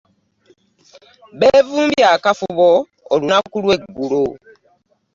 [1.39, 2.69] Beevumbye akafubo
[3.13, 4.23] olunaku lw'eggulo.